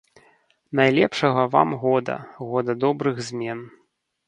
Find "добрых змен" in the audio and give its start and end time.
2.87-3.61